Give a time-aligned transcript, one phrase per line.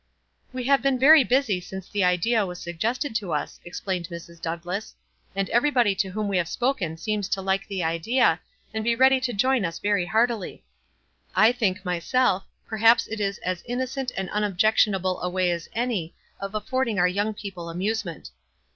[0.51, 4.41] 11 We have been very busy since the idea was suggested to us," explained Mrs.
[4.41, 4.95] Douglass,
[5.35, 8.39] "and everybody to whom we have spoken seems to like the idea,
[8.73, 10.63] and be ready to join us very heartily.
[11.35, 16.15] I think, rcryself, perhaps it is as in nocent and unobjectionable a way as any
[16.39, 18.31] of af fording our young people amusement.